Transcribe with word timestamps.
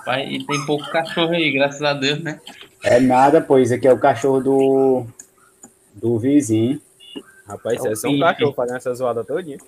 Rapaz, 0.00 0.30
e 0.30 0.44
tem 0.46 0.66
pouco 0.66 0.90
cachorro 0.90 1.32
aí, 1.32 1.52
graças 1.52 1.82
a 1.82 1.92
Deus, 1.92 2.22
né? 2.22 2.40
É 2.82 2.98
nada, 2.98 3.40
pois 3.40 3.70
aqui 3.70 3.86
é 3.86 3.92
o 3.92 3.98
cachorro 3.98 4.40
do, 4.40 5.06
do 5.94 6.18
vizinho. 6.18 6.80
Rapaz, 7.46 7.84
É 7.84 7.88
o 7.88 7.92
é 7.92 7.96
só 7.96 8.08
um 8.08 8.18
cachorro 8.18 8.54
fazendo 8.54 8.76
essa 8.78 8.94
zoada 8.94 9.22
todinha. 9.24 9.58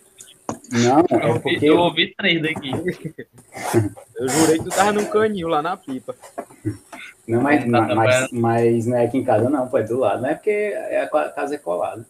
Não, 0.70 1.04
Eu 1.10 1.18
é 1.18 1.26
ouvi, 1.26 1.40
porque. 1.42 1.66
eu 1.66 1.78
ouvi 1.78 2.14
três 2.16 2.42
daqui. 2.42 2.70
Eu 4.16 4.28
jurei 4.28 4.58
que 4.58 4.64
tu 4.64 4.70
tava 4.70 4.92
num 4.92 5.04
canil 5.06 5.48
lá 5.48 5.60
na 5.60 5.76
pipa. 5.76 6.14
Não, 7.26 7.40
mas, 7.40 7.64
Tá 7.64 7.68
mas, 7.68 7.96
mas, 7.96 8.28
mas 8.32 8.86
não 8.86 8.96
é 8.96 9.04
aqui 9.04 9.18
em 9.18 9.24
casa, 9.24 9.50
não, 9.50 9.66
pô, 9.68 9.78
é 9.78 9.82
do 9.82 9.98
lado. 9.98 10.22
Não 10.22 10.28
é 10.28 10.34
porque 10.34 10.50
é 10.50 11.02
a 11.02 11.28
casa 11.30 11.56
é 11.56 11.58
colada. 11.58 12.06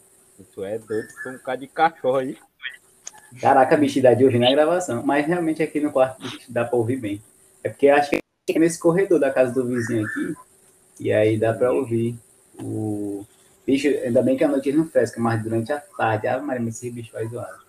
Tu 0.55 0.65
é 0.65 0.79
doido, 0.79 1.09
tem 1.23 1.33
um 1.33 1.37
bocado 1.37 1.61
de 1.63 1.67
cachorro 1.69 2.17
aí. 2.17 2.37
Caraca, 3.41 3.77
bicho, 3.77 4.03
dá 4.03 4.13
de 4.13 4.25
ouvir 4.25 4.39
na 4.39 4.51
gravação. 4.51 5.03
Mas 5.05 5.27
realmente 5.27 5.63
aqui 5.63 5.81
no 5.81 5.91
quarto 5.91 6.21
dá 6.49 6.65
pra 6.65 6.77
ouvir 6.77 6.97
bem. 6.97 7.23
É 7.65 7.69
porque 7.69 7.89
acho 7.89 8.11
que 8.11 8.19
é 8.49 8.59
nesse 8.59 8.79
corredor 8.79 9.21
da 9.21 9.31
casa 9.31 9.53
do 9.53 9.67
vizinho 9.67 10.05
aqui. 10.05 10.35
E 10.99 11.13
aí 11.13 11.39
dá 11.39 11.53
pra 11.55 11.73
ouvir 11.73 12.19
o. 12.61 13.25
Bicho, 13.65 13.87
ainda 13.87 14.21
bem 14.23 14.37
que 14.37 14.43
a 14.43 14.49
noite 14.49 14.73
não 14.73 14.87
fresca, 14.87 15.21
mas 15.21 15.41
durante 15.43 15.73
a 15.73 15.79
tarde, 15.79 16.27
ah, 16.27 16.41
Maria, 16.41 16.61
mas 16.61 16.77
esse 16.77 16.91
bicho 16.91 17.13
vai 17.13 17.27
zoar. 17.29 17.63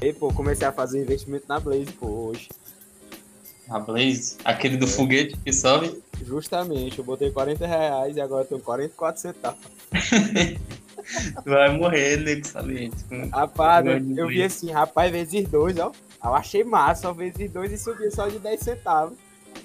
E, 0.00 0.12
pô, 0.12 0.32
comecei 0.32 0.66
a 0.66 0.72
fazer 0.72 1.02
investimento 1.02 1.46
na 1.48 1.58
Blaze, 1.58 1.92
pô, 1.92 2.06
hoje. 2.06 2.48
A 3.68 3.80
Blaze, 3.80 4.36
aquele 4.44 4.76
do 4.76 4.86
foguete 4.86 5.36
que 5.44 5.52
sobe. 5.52 6.00
Justamente, 6.24 6.98
eu 6.98 7.04
botei 7.04 7.32
40 7.32 7.66
reais 7.66 8.16
e 8.16 8.20
agora 8.20 8.44
eu 8.44 8.48
tenho 8.48 8.60
44 8.60 9.20
centavos. 9.20 9.60
Vai 11.44 11.76
morrer, 11.76 12.18
nego 12.18 12.46
saliente. 12.46 12.96
Rapaz, 13.32 13.86
eu, 14.16 14.26
vi 14.28 14.42
assim, 14.42 14.70
rapaz, 14.70 15.10
vezes 15.10 15.48
dois, 15.48 15.78
ó. 15.78 15.92
Eu 16.22 16.34
achei 16.34 16.64
massa, 16.64 17.08
ó, 17.08 17.12
vezes 17.12 17.50
dois 17.50 17.72
e 17.72 17.78
subia 17.78 18.10
só 18.10 18.28
de 18.28 18.38
10 18.38 18.60
centavos. 18.60 19.16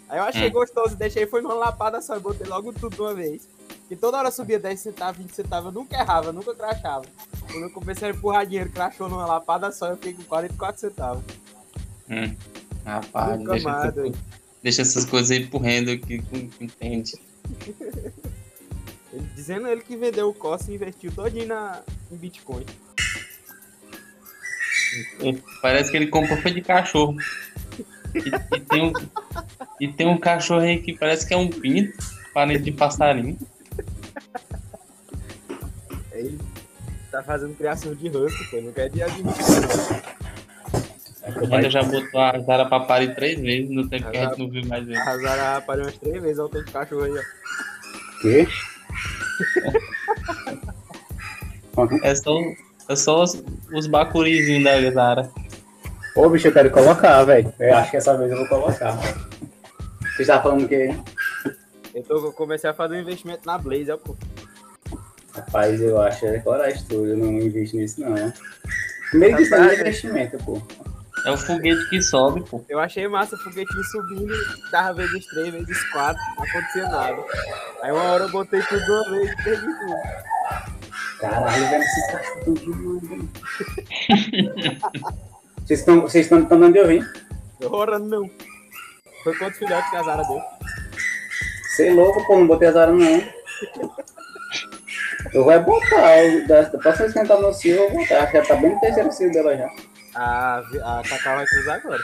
Aí 0.08 0.20
eu 0.20 0.24
achei 0.24 0.48
Hum. 0.50 0.54
gostoso, 0.54 0.96
deixei, 0.96 1.26
foi 1.26 1.42
numa 1.42 1.56
lapada 1.56 2.02
só, 2.02 2.16
e 2.16 2.20
botei 2.20 2.48
logo 2.48 2.72
tudo 2.74 2.96
de 2.96 3.02
uma 3.02 3.14
vez. 3.14 3.48
E 3.90 3.96
toda 3.96 4.18
hora 4.18 4.32
subia 4.32 4.60
10 4.60 4.80
centavos, 4.80 5.18
20 5.18 5.32
centavos, 5.36 5.66
eu 5.74 5.80
nunca 5.82 5.98
errava, 5.98 6.32
nunca 6.32 6.54
crachava. 6.56 7.06
Quando 7.52 7.64
eu 7.64 7.72
comecei 7.72 8.10
a 8.10 8.12
empurrar 8.12 8.46
dinheiro, 8.46 8.70
crachou 8.70 9.10
numa 9.10 9.26
lapada 9.26 9.72
só, 9.72 9.88
eu 9.88 9.96
fiquei 9.98 10.14
com 10.14 10.24
44 10.24 10.80
centavos. 10.80 11.24
Hum. 12.10 12.36
Rapaz, 12.86 13.40
Nunca 13.40 13.52
deixa, 13.52 13.70
mais, 13.70 13.98
essas, 13.98 14.14
deixa 14.62 14.82
essas 14.82 15.06
coisas 15.06 15.32
aí 15.32 15.46
pro 15.48 15.60
rendo 15.60 15.98
que 15.98 16.20
que 16.20 16.52
entende. 16.60 17.14
Dizendo 19.36 19.68
ele 19.68 19.82
que 19.82 19.96
vendeu 19.96 20.30
o 20.30 20.34
Costa 20.34 20.72
e 20.72 20.76
investiu 20.76 21.12
todinho 21.12 21.48
na, 21.48 21.82
em 22.12 22.16
Bitcoin. 22.16 22.66
Parece 25.62 25.90
que 25.90 25.98
ele 25.98 26.08
comprou 26.08 26.38
foi 26.38 26.52
de 26.52 26.62
cachorro. 26.62 27.16
E, 28.14 28.56
e 28.56 28.60
tem 28.60 28.84
um, 28.84 28.94
e 29.80 29.88
tem 29.88 30.08
um 30.08 30.18
cachorro 30.18 30.62
aí 30.62 30.80
que 30.80 30.94
parece 30.94 31.28
que 31.28 31.34
é 31.34 31.38
um 31.38 31.50
pinto, 31.50 31.98
parede 32.34 32.64
de 32.64 32.72
passarinho. 32.72 33.38
Ele 36.12 36.40
tá 37.12 37.24
fazendo 37.24 37.56
criação 37.56 37.96
de 37.96 38.08
husky, 38.08 38.44
pô, 38.52 38.62
não 38.62 38.72
quer 38.72 38.90
de 38.90 39.02
admitir. 39.02 39.44
Ainda 41.24 41.70
já 41.70 41.82
botou 41.82 42.20
a 42.20 42.40
Zara 42.40 42.66
pra 42.66 42.82
parir 42.82 43.16
três 43.16 43.40
vezes 43.40 43.70
no 43.70 43.88
tempo 43.88 44.12
que 44.12 44.18
a 44.18 44.30
gente 44.30 44.40
não 44.40 44.50
viu 44.50 44.66
mais 44.68 44.88
ele. 44.88 44.98
A 44.98 45.18
Zara 45.18 45.62
pariu 45.62 45.86
umas 45.86 45.98
três 45.98 46.22
vezes, 46.22 46.38
olha 46.38 46.46
o 46.46 46.50
tanto 46.50 46.66
de 46.66 46.72
cachorro 46.72 47.04
aí, 47.04 47.12
ó. 47.12 48.22
Quê? 48.22 48.48
É 52.04 52.16
só, 52.16 52.38
é 52.90 52.96
só 52.96 53.24
os, 53.24 53.44
os 53.74 53.88
bacurizinhos 53.88 54.64
da 54.64 54.92
Zara. 54.92 55.32
Ô, 56.16 56.30
bicho, 56.30 56.48
eu 56.48 56.54
quero 56.54 56.70
colocar, 56.70 57.24
velho. 57.24 57.52
Eu 57.60 57.76
acho 57.76 57.92
que 57.92 57.98
essa 57.98 58.16
vez 58.16 58.32
eu 58.32 58.38
vou 58.38 58.48
colocar. 58.48 58.96
Você 60.16 60.22
estava 60.22 60.44
falando 60.44 60.68
que, 60.68 60.96
Eu, 61.96 62.04
tô, 62.04 62.26
eu 62.28 62.32
comecei 62.34 62.70
a 62.70 62.74
fazer 62.74 62.98
um 62.98 63.00
investimento 63.00 63.42
na 63.48 63.58
Blaze, 63.58 63.92
ó, 63.92 63.98
pô. 63.98 64.16
rapaz, 65.34 65.82
eu 65.82 66.00
acho 66.00 66.28
é 66.28 66.38
coragem 66.40 66.84
tudo. 66.88 67.08
Eu 67.08 67.18
não 67.18 67.32
invisto 67.34 67.78
nisso, 67.78 68.02
não. 68.02 68.14
Primeiro 69.10 69.38
que 69.38 69.44
isso 69.44 69.56
é 69.56 69.74
investimento, 69.74 70.38
pô. 70.46 70.62
É 71.26 71.32
o 71.32 71.38
foguete 71.38 71.90
que 71.90 72.02
sobe, 72.02 72.42
pô. 72.50 72.64
Eu 72.68 72.80
achei 72.80 73.08
massa 73.08 73.36
o 73.36 73.40
foguetinho 73.40 73.84
subindo, 73.86 74.34
dava 74.72 74.94
vezes 74.94 75.26
três, 75.28 75.54
vezes 75.54 75.84
quatro, 75.92 76.22
não 76.36 76.44
acontecia 76.44 76.84
nada. 76.90 77.24
Aí 77.82 77.92
uma 77.92 78.04
hora 78.04 78.24
eu 78.26 78.30
botei 78.30 78.62
tudo 78.64 78.84
uma 78.94 79.10
vez 79.12 79.32
e 79.32 79.36
perdi 79.44 79.66
tudo. 79.66 79.96
Caralho, 81.20 81.70
velho, 81.70 81.84
esses 81.84 82.12
cachorros 82.12 82.44
tão 82.44 83.00
velho. 83.00 83.30
Vocês 85.66 85.80
estão 85.80 86.02
vocês 86.02 86.26
estão 86.26 86.44
dando 86.44 86.74
de 86.74 86.80
ouvir? 86.80 87.14
Ora 87.72 87.98
não. 87.98 88.30
Foi 89.24 89.34
quantos 89.38 89.58
filhotes 89.58 89.90
que 89.90 89.96
a 89.96 90.04
Zara 90.04 90.24
deu? 90.24 90.42
Você 91.70 91.88
é 91.88 91.94
louco, 91.94 92.26
pô, 92.28 92.38
não 92.38 92.48
botei 92.48 92.68
as 92.68 92.76
aras, 92.76 92.96
não. 92.96 93.24
Eu 95.34 95.46
vou 95.46 95.60
botar, 95.62 96.18
eu- 96.24 96.46
da, 96.48 96.64
da 96.64 96.78
próxima 96.78 97.06
vez 97.08 97.14
que 97.14 97.20
eu 97.20 97.24
entrar 97.24 97.40
no 97.40 97.54
cio, 97.54 97.76
eu 97.76 97.90
vou 97.92 98.00
botar. 98.02 98.18
Acho 98.24 98.32
que 98.32 98.38
já 98.42 98.46
tá 98.46 98.56
bem 98.58 98.74
no 98.74 98.80
terceiro 98.82 99.12
cio 99.14 99.32
dela 99.32 99.56
já. 99.58 99.70
A, 100.16 100.58
a 100.60 101.02
Cacau 101.08 101.36
vai 101.36 101.46
cruzar 101.46 101.76
agora. 101.78 102.02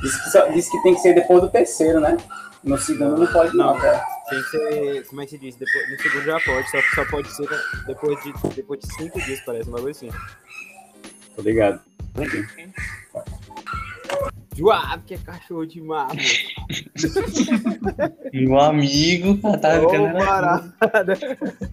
Diz 0.00 0.16
que, 0.22 0.30
só- 0.30 0.46
diz 0.48 0.68
que 0.68 0.82
tem 0.82 0.94
que 0.94 1.00
ser 1.00 1.14
depois 1.14 1.40
do 1.42 1.50
terceiro, 1.50 2.00
né? 2.00 2.16
No 2.64 2.78
segundo 2.78 3.16
não 3.18 3.26
pode, 3.32 3.56
não, 3.56 3.78
cara. 3.78 4.04
Tem 4.28 4.40
que 4.42 4.48
ser, 4.50 5.06
como 5.08 5.20
é 5.20 5.24
que 5.24 5.30
se 5.32 5.38
diz? 5.38 5.56
Depois, 5.56 5.90
no 5.90 6.00
segundo 6.00 6.24
já 6.24 6.40
pode, 6.40 6.70
só 6.70 6.80
que 6.80 6.94
só 6.94 7.04
pode 7.06 7.28
ser 7.34 7.48
depois 7.86 8.22
de, 8.22 8.32
depois 8.54 8.80
de 8.80 8.94
cinco 8.94 9.20
dias, 9.20 9.40
parece, 9.40 9.68
um 9.68 9.72
bagulho 9.72 9.90
assim. 9.90 10.10
Tô 11.34 11.42
ligado. 11.42 11.80
Joab, 14.56 15.02
que 15.04 15.14
é 15.14 15.18
cachorro 15.18 15.66
de 15.66 15.80
mato. 15.80 16.16
Meu 18.32 18.58
amigo, 18.60 19.38
tá 19.58 19.80
ficando 19.80 20.12
parada. 20.18 20.74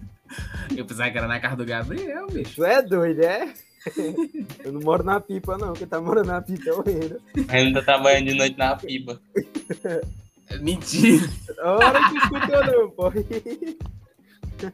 Eu 0.76 0.86
pensava 0.86 1.10
que 1.10 1.18
era 1.18 1.26
na 1.26 1.40
casa 1.40 1.56
do 1.56 1.64
Gabriel, 1.66 2.26
bicho. 2.28 2.54
Tu 2.56 2.64
é 2.64 2.80
doido, 2.80 3.22
é? 3.22 3.52
Eu 4.64 4.72
não 4.72 4.80
moro 4.80 5.02
na 5.02 5.20
pipa, 5.20 5.56
não. 5.56 5.72
Quem 5.72 5.86
tá 5.86 6.00
morando 6.00 6.26
na 6.26 6.40
pipa 6.42 6.68
é 6.70 6.72
o 6.72 6.82
Reino. 6.82 7.18
ainda 7.48 7.82
trabalhando 7.82 8.26
de 8.28 8.34
noite 8.34 8.58
na 8.58 8.76
pipa. 8.76 9.20
Mentira. 10.60 11.28
Ora 11.62 12.08
que 12.10 12.16
escutou, 12.18 12.66
não, 12.66 12.90
pô. 12.90 13.12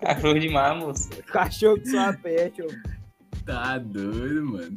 Cachorro 0.01 0.39
de 0.41 0.49
mar, 0.49 0.75
moço. 0.75 1.09
Cachorro 1.27 1.79
que 1.81 1.89
só 1.91 2.13
pet, 2.15 2.63
ó. 2.63 2.67
Tá 3.45 3.79
doido, 3.79 4.45
mano. 4.47 4.75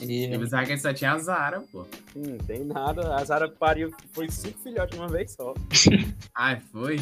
E, 0.00 0.24
Eu 0.34 0.40
pensava 0.40 0.66
que 0.66 0.76
só 0.76 0.92
tinha 0.92 1.12
a 1.12 1.18
Zara, 1.18 1.60
pô. 1.70 1.86
Hum, 2.16 2.36
tem 2.46 2.64
nada. 2.64 3.14
A 3.14 3.24
Zara 3.24 3.48
pariu, 3.48 3.92
foi 4.12 4.28
cinco 4.30 4.58
filhotes 4.60 4.96
de 4.96 5.00
uma 5.00 5.08
vez 5.08 5.32
só. 5.32 5.54
Ai, 6.34 6.60
foi? 6.72 6.98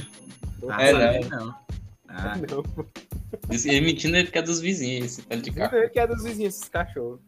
Tá, 0.67 0.83
É, 0.83 0.93
sabia 0.93 1.29
não. 1.31 1.55
Ah, 2.09 2.37
Não, 2.37 2.63
ele 3.65 3.81
mentindo 3.81 4.17
ele 4.17 4.31
que 4.31 4.39
é 4.39 4.43
dos 4.43 4.61
vizinhos, 4.61 5.07
esse 5.07 5.23
pé 5.23 5.37
de 5.37 5.51
não 5.51 5.57
cachorro. 5.57 5.83
é 5.83 5.89
que 5.89 5.99
é 5.99 6.07
dos 6.07 6.23
vizinhos 6.23 6.55
esses 6.55 6.69
cachorros. 6.69 7.21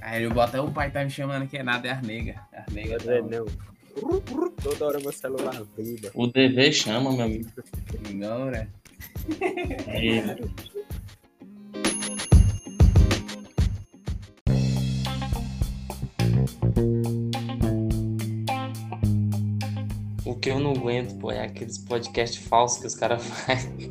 aí 0.00 0.22
eu 0.24 0.30
boto 0.32 0.60
o 0.62 0.70
pai 0.72 0.90
tá 0.90 1.04
me 1.04 1.10
chamando 1.10 1.46
que 1.48 1.56
é 1.58 1.62
nada, 1.62 1.88
é 1.88 1.90
Arnega. 1.92 2.40
Arnega 2.52 2.98
Não 3.04 3.12
é, 3.12 3.22
tá. 3.22 3.28
não. 3.28 3.46
Toda 4.62 4.86
hora 4.86 5.00
meu 5.00 5.12
celular 5.12 5.62
vibra. 5.76 6.10
O 6.14 6.26
dever 6.28 6.72
chama, 6.72 7.12
meu 7.12 7.24
amigo. 7.24 7.50
Não, 8.14 8.46
né? 8.46 8.68
É. 9.88 10.36
O 20.24 20.34
que 20.34 20.50
eu 20.50 20.58
não 20.60 20.72
aguento, 20.72 21.18
pô, 21.18 21.30
é 21.30 21.44
aqueles 21.44 21.78
podcasts 21.78 22.44
falsos 22.46 22.78
que 22.80 22.86
os 22.86 22.94
caras 22.94 23.24
fazem. 23.26 23.90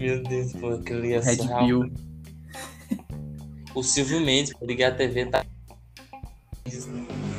Meu 0.00 0.22
Deus, 0.22 0.54
pô, 0.54 0.70
aquele 0.70 1.12
é 1.12 1.20
Red. 1.20 1.36
Pill. 1.58 1.92
O 3.72 3.84
Silvio 3.84 4.18
Mendes, 4.18 4.52
por 4.52 4.66
ligar 4.66 4.92
a 4.92 4.94
TV, 4.96 5.26
tá 5.26 5.44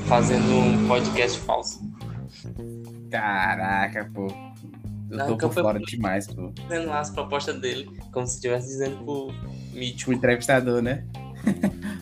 fazendo 0.07 0.49
um 0.53 0.87
podcast 0.87 1.37
falso. 1.39 1.81
Caraca, 3.09 4.09
pô. 4.13 4.27
Eu 5.09 5.17
Não, 5.17 5.27
tô 5.37 5.49
por 5.49 5.53
fora 5.53 5.79
demais, 5.79 6.27
pô. 6.27 6.51
Dizendo 6.51 6.87
lá 6.87 7.01
as 7.01 7.09
propostas 7.09 7.59
dele, 7.59 7.89
como 8.13 8.25
se 8.25 8.35
estivesse 8.35 8.67
dizendo 8.67 9.03
pro 9.03 9.27
mítico. 9.73 9.97
Tipo, 9.97 10.13
entrevistador, 10.13 10.81
né? 10.81 11.05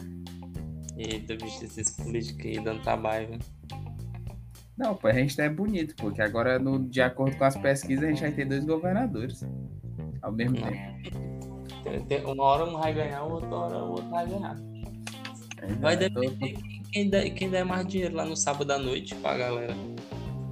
Eita, 0.96 1.36
bicho, 1.36 1.66
esses 1.66 1.90
políticos 1.90 2.46
aí 2.46 2.64
dando 2.64 2.84
trabalho? 2.84 3.40
Não, 4.78 4.94
pô, 4.94 5.08
a 5.08 5.14
gente 5.14 5.40
é 5.42 5.50
bonito, 5.50 5.96
porque 5.96 6.22
agora, 6.22 6.60
no, 6.60 6.88
de 6.88 7.02
acordo 7.02 7.36
com 7.36 7.46
as 7.46 7.58
pesquisas, 7.58 8.04
a 8.04 8.10
gente 8.10 8.22
vai 8.22 8.32
ter 8.32 8.46
dois 8.46 8.64
governadores 8.64 9.44
ao 10.22 10.32
mesmo 10.32 10.60
Não. 10.60 10.68
tempo. 10.68 11.60
Tem- 11.84 12.02
tem- 12.06 12.26
Uma 12.26 12.44
hora 12.44 12.66
um 12.66 12.78
vai 12.78 12.94
ganhar, 12.94 13.24
outra 13.24 13.50
hora 13.56 13.78
o 13.78 13.90
outro 13.92 14.10
vai 14.10 14.28
ganhar. 14.28 14.58
Vai 15.80 15.96
Eu 15.96 16.12
tô- 16.14 16.20
depender 16.22 16.54
de 16.58 16.80
quem 16.92 17.10
der, 17.10 17.30
quem 17.32 17.50
der 17.50 17.66
mais 17.66 17.88
dinheiro 17.88 18.16
lá 18.16 18.26
no 18.26 18.36
sábado 18.36 18.72
à 18.72 18.78
noite 18.78 19.16
pra 19.16 19.38
galera. 19.38 19.74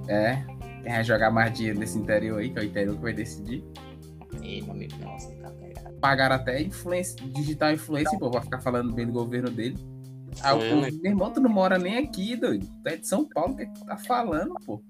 É, 0.08 0.36
quem 0.82 0.92
vai 0.92 1.04
jogar 1.04 1.30
mais 1.30 1.52
dinheiro 1.52 1.78
nesse 1.78 1.98
interior 1.98 2.38
aí, 2.38 2.50
que 2.50 2.58
é 2.58 2.62
o 2.62 2.64
interior 2.64 2.96
que 2.96 3.02
vai 3.02 3.12
decidir. 3.12 3.64
Ei, 4.42 4.62
meu 4.62 4.72
amigo, 4.72 4.94
nossa, 5.02 5.30
tá 5.36 5.50
pegado. 5.50 5.94
Pagaram 6.00 6.36
até 6.36 6.62
influência, 6.62 7.16
digital 7.30 7.72
influencer, 7.72 8.18
pô, 8.18 8.30
pra 8.30 8.40
ficar 8.42 8.60
falando 8.60 8.92
bem 8.92 9.06
do 9.06 9.12
governo 9.12 9.50
dele. 9.50 9.76
Aí 10.42 10.54
o 10.56 10.60
Foi, 10.60 10.68
povo, 10.70 10.80
né? 10.82 10.90
meu 11.02 11.10
irmão, 11.12 11.30
tu 11.32 11.40
não 11.40 11.50
mora 11.50 11.78
nem 11.78 11.98
aqui, 11.98 12.36
doido. 12.36 12.66
Tu 12.82 12.88
é 12.88 12.96
de 12.96 13.08
São 13.08 13.24
Paulo, 13.28 13.54
o 13.54 13.56
que 13.56 13.62
é 13.62 13.66
que 13.66 13.74
tu 13.80 13.84
tá 13.86 13.96
falando, 13.96 14.54
pô? 14.64 14.80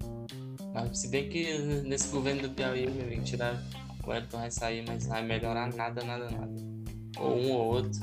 Mas 0.73 0.99
se 0.99 1.07
bem 1.09 1.27
que 1.29 1.57
nesse 1.85 2.09
governo 2.11 2.43
do 2.43 2.49
Piauí, 2.49 2.87
meu 2.89 3.03
amigo, 3.05 3.23
tirar 3.23 3.59
o 4.05 4.13
Elton 4.13 4.37
vai 4.37 4.51
sair, 4.51 4.83
mas 4.87 5.03
não 5.03 5.11
vai 5.11 5.23
melhorar 5.23 5.73
nada, 5.73 6.03
nada, 6.03 6.29
nada. 6.29 6.53
Ou 7.17 7.37
um 7.37 7.51
ou 7.51 7.65
outro. 7.75 7.99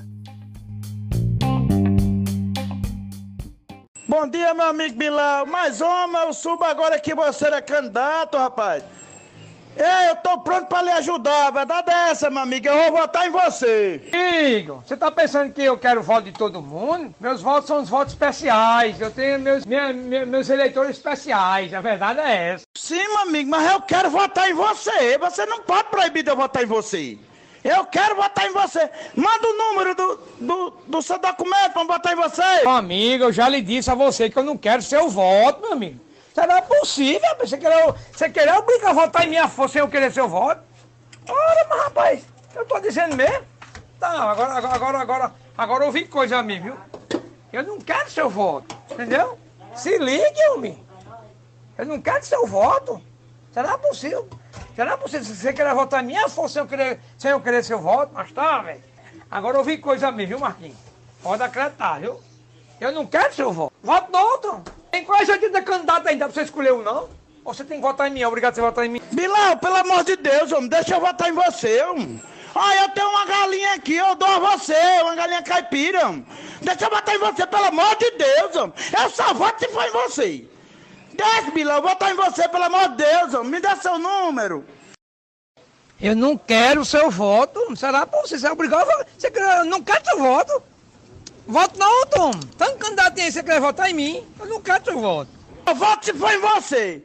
Bom 4.09 4.29
dia, 4.29 4.55
meu 4.55 4.67
amigo 4.67 4.97
Bilal. 4.97 5.47
Mas, 5.47 5.81
homem, 5.81 6.23
eu 6.23 6.33
subo 6.33 6.65
agora 6.65 6.99
que 6.99 7.15
você 7.15 7.47
é 7.47 7.61
candidato, 7.61 8.39
rapaz. 8.39 8.85
Ei, 9.77 10.11
eu 10.11 10.17
tô 10.17 10.39
pronto 10.39 10.67
pra 10.67 10.81
lhe 10.83 10.91
ajudar. 10.91 11.49
A 11.49 11.51
verdade 11.51 11.91
é 11.91 12.11
essa, 12.11 12.31
meu 12.31 12.43
amigo. 12.43 12.67
Eu 12.67 12.91
vou 12.93 13.01
votar 13.03 13.27
em 13.27 13.31
você. 13.31 14.01
Igor, 14.59 14.81
você 14.87 14.97
tá 14.97 15.11
pensando 15.11 15.53
que 15.53 15.63
eu 15.63 15.77
quero 15.77 16.03
voto 16.03 16.23
de 16.25 16.33
todo 16.33 16.63
mundo? 16.63 17.15
Meus 17.21 17.43
votos 17.43 17.67
são 17.67 17.81
os 17.83 17.89
votos 17.89 18.15
especiais. 18.15 18.99
Eu 19.01 19.11
tenho 19.11 19.39
meus, 19.39 19.67
minha- 19.67 19.93
minha- 19.93 20.25
meus 20.25 20.49
eleitores 20.49 20.97
especiais. 20.97 21.75
A 21.75 21.81
verdade 21.83 22.21
é 22.21 22.55
essa. 22.55 22.65
Sim, 22.77 23.03
meu 23.09 23.19
amigo, 23.19 23.51
mas 23.51 23.71
eu 23.71 23.81
quero 23.83 24.09
votar 24.11 24.49
em 24.51 24.55
você. 24.55 25.19
Você 25.19 25.45
não 25.45 25.61
pode 25.61 25.89
proibir 25.91 26.23
de 26.23 26.31
eu 26.31 26.37
votar 26.37 26.63
em 26.63 26.67
você. 26.67 27.19
Eu 27.63 27.85
quero 27.85 28.15
votar 28.17 28.47
em 28.47 28.53
você. 28.53 28.89
Manda 29.15 29.47
o 29.49 29.59
número 29.59 29.95
do, 29.95 30.21
do, 30.41 30.73
do 30.87 31.03
seu 31.03 31.19
documento 31.19 31.73
pra 31.73 31.83
eu 31.83 31.87
votar 31.87 32.13
em 32.13 32.17
você. 32.17 32.43
Amigo, 32.67 33.25
eu 33.25 33.33
já 33.33 33.49
lhe 33.49 33.61
disse 33.61 33.91
a 33.91 33.95
você 33.95 34.31
que 34.31 34.39
eu 34.39 34.45
não 34.45 34.57
quero 34.57 34.81
seu 34.83 35.09
voto, 35.09 35.61
meu 35.63 35.73
amigo. 35.73 36.06
Será 36.37 36.61
possível? 36.61 37.35
Você 37.41 37.57
querer, 37.57 37.95
você 38.13 38.29
querer 38.29 38.53
obrigar 38.59 38.91
a 38.91 38.93
votar 38.93 39.25
em 39.25 39.31
minha 39.31 39.49
força 39.49 39.73
sem 39.73 39.81
eu 39.81 39.89
querer 39.89 40.13
seu 40.13 40.29
voto? 40.29 40.61
Ora, 41.27 41.67
mas 41.67 41.81
rapaz, 41.85 42.25
eu 42.55 42.63
tô 42.67 42.79
dizendo 42.79 43.17
mesmo. 43.17 43.43
Tá, 43.99 44.11
agora, 44.11 44.53
agora, 44.53 44.75
agora, 44.75 44.99
agora, 44.99 45.35
agora 45.57 45.87
ouvi 45.87 46.07
coisa 46.07 46.37
a 46.37 46.43
mim, 46.43 46.61
viu? 46.61 46.77
Eu 47.51 47.63
não 47.63 47.81
quero 47.81 48.11
seu 48.11 48.29
voto, 48.29 48.77
entendeu? 48.91 49.39
Se 49.75 49.97
ligue, 49.97 50.49
homem. 50.51 50.87
Eu 51.79 51.87
não 51.87 52.03
quero 52.03 52.23
seu 52.23 52.47
voto. 52.47 53.01
Será 53.51 53.79
possível? 53.79 54.29
Será 54.75 54.99
possível 54.99 55.25
se 55.25 55.37
você 55.37 55.55
querer 55.55 55.75
votar 55.75 56.05
em 56.05 56.09
minha 56.09 56.29
força 56.29 56.53
sem 56.53 56.63
eu 56.63 56.69
querer, 56.69 57.01
sem 57.17 57.31
eu 57.31 57.41
querer 57.41 57.65
seu 57.65 57.79
voto? 57.79 58.13
Mas 58.13 58.31
tá, 58.31 58.59
velho. 58.59 58.85
Agora 59.31 59.57
ouvi 59.57 59.79
coisa 59.79 60.09
a 60.09 60.13
mim, 60.13 60.27
viu, 60.27 60.39
Marquinhos? 60.39 60.77
Pode 61.23 61.43
acreditar, 61.43 61.99
viu? 61.99 62.21
Eu 62.79 62.93
não 62.93 63.07
quero 63.07 63.35
seu 63.35 63.51
voto. 63.51 63.73
Voto 63.83 64.13
no 64.13 64.19
outro. 64.19 64.76
Tem 64.97 65.05
quase 65.05 65.31
80 65.31 65.61
candidatos 65.61 66.07
ainda 66.07 66.25
pra 66.25 66.33
você 66.33 66.41
escolher 66.41 66.73
um, 66.73 66.83
não? 66.83 67.11
Ou 67.45 67.53
você 67.53 67.63
tem 67.63 67.77
que 67.77 67.87
votar 67.87 68.09
em 68.09 68.15
mim? 68.15 68.23
É 68.23 68.29
obrigado 68.29 68.53
a 68.53 68.55
você 68.55 68.61
votar 68.63 68.87
em 68.87 68.89
mim. 68.89 69.03
Bilal, 69.13 69.59
pelo 69.59 69.77
amor 69.77 70.03
de 70.05 70.17
Deus, 70.17 70.51
homem, 70.53 70.71
deixa 70.71 70.95
eu 70.95 71.01
votar 71.01 71.29
em 71.29 71.33
você, 71.33 71.83
homem. 71.83 72.23
Olha, 72.55 72.81
eu 72.81 72.89
tenho 72.89 73.11
uma 73.11 73.27
galinha 73.27 73.75
aqui, 73.75 73.95
eu 73.95 74.15
dou 74.15 74.27
a 74.27 74.39
você, 74.39 74.75
uma 75.03 75.15
galinha 75.15 75.43
caipira, 75.43 76.09
homem. 76.09 76.27
Deixa 76.63 76.87
eu 76.87 76.89
votar 76.89 77.15
em 77.15 77.19
você, 77.19 77.47
pelo 77.47 77.65
amor 77.65 77.95
de 77.97 78.11
Deus, 78.13 78.57
homem. 78.57 78.73
Eu 78.99 79.11
só 79.11 79.35
voto 79.35 79.59
se 79.59 79.69
for 79.69 79.85
em 79.85 79.91
você. 79.91 80.49
Desce, 81.13 81.51
Bilal, 81.51 81.77
eu 81.77 81.83
vou 81.83 81.91
votar 81.91 82.11
em 82.11 82.17
você, 82.17 82.49
pelo 82.49 82.65
amor 82.65 82.89
de 82.89 82.97
Deus, 82.97 83.35
homem. 83.35 83.51
Me 83.51 83.61
dá 83.61 83.77
seu 83.77 83.99
número. 83.99 84.65
Eu 86.01 86.17
não 86.17 86.39
quero 86.39 86.87
seu 86.87 87.11
voto. 87.11 87.77
Será 87.77 88.07
por 88.07 88.23
você? 88.23 88.39
Você 88.39 88.47
é 88.47 88.51
obrigado 88.51 88.81
a 88.81 88.85
votar. 88.85 89.07
Você 89.19 89.31
quer... 89.31 89.59
Eu 89.59 89.67
não 89.67 89.83
quero 89.83 90.03
seu 90.07 90.19
voto. 90.19 90.63
Voto 91.47 91.79
não, 91.79 92.07
Tom. 92.07 92.31
Tanto 92.59 92.79
candidato 92.79 93.21
aí, 93.21 93.31
você 93.31 93.43
quer 93.43 93.61
votar 93.61 93.91
em 93.91 93.95
mim. 93.95 94.27
Eu 94.41 94.47
não 94.47 94.61
quero 94.61 94.85
seu 94.85 95.01
voto. 95.01 95.31
Eu 95.67 95.75
voto 95.75 96.05
se 96.05 96.13
for 96.13 96.33
em 96.33 96.41
você. 96.41 97.03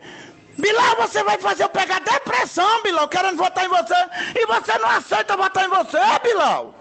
Bilal, 0.58 0.96
você 0.98 1.24
vai 1.24 1.38
fazer 1.38 1.64
eu 1.64 1.70
pegar 1.70 2.00
depressão, 2.00 2.84
Bilal, 2.84 3.08
querendo 3.08 3.38
votar 3.38 3.66
em 3.66 3.70
você. 3.70 3.96
E 4.36 4.46
você 4.46 4.78
não 4.78 4.90
aceita 4.90 5.38
votar 5.38 5.66
em 5.66 5.70
você, 5.70 5.98
Bilal. 6.24 6.74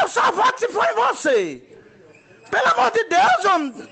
Eu 0.00 0.08
só 0.08 0.30
voto 0.32 0.58
se 0.58 0.68
for 0.68 0.84
em 0.84 0.94
você. 0.94 1.62
Pelo 2.50 2.68
amor 2.68 2.90
de 2.90 3.04
Deus, 3.04 3.44
homem. 3.44 3.88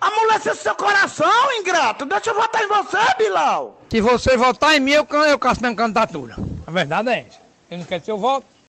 Amolece 0.00 0.54
seu 0.56 0.74
coração, 0.74 1.52
ingrato. 1.60 2.04
Deixa 2.04 2.30
eu 2.30 2.34
votar 2.34 2.62
em 2.62 2.66
você, 2.66 2.98
Bilal. 3.18 3.80
Se 3.90 4.00
você 4.00 4.36
votar 4.36 4.74
em 4.74 4.80
mim, 4.80 4.92
eu, 4.92 5.06
eu 5.28 5.38
caço 5.38 5.60
minha 5.60 5.76
candidatura. 5.76 6.34
A 6.66 6.70
verdade 6.70 7.08
é 7.10 7.20
essa. 7.20 7.38
Eu 7.70 7.78
não 7.78 7.84
quero 7.84 8.04
seu 8.04 8.18
voto. 8.18 8.51